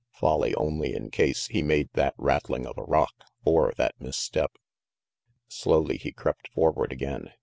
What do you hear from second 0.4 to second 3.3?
only in case he made that rattling of a rock,